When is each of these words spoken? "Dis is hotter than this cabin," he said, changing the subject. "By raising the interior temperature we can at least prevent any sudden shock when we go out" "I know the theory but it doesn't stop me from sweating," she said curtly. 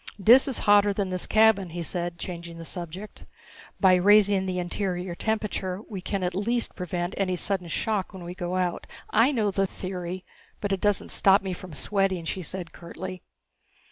"Dis 0.19 0.47
is 0.47 0.57
hotter 0.65 0.93
than 0.93 1.11
this 1.11 1.27
cabin," 1.27 1.69
he 1.69 1.83
said, 1.83 2.17
changing 2.17 2.57
the 2.57 2.65
subject. 2.65 3.27
"By 3.79 3.93
raising 3.93 4.47
the 4.47 4.57
interior 4.57 5.13
temperature 5.13 5.79
we 5.87 6.01
can 6.01 6.23
at 6.23 6.33
least 6.33 6.73
prevent 6.75 7.13
any 7.17 7.35
sudden 7.35 7.67
shock 7.67 8.11
when 8.11 8.23
we 8.23 8.33
go 8.33 8.55
out" 8.55 8.87
"I 9.27 9.31
know 9.31 9.51
the 9.51 9.67
theory 9.67 10.25
but 10.59 10.71
it 10.73 10.81
doesn't 10.81 11.11
stop 11.11 11.43
me 11.43 11.53
from 11.53 11.73
sweating," 11.73 12.25
she 12.25 12.41
said 12.41 12.71
curtly. 12.73 13.21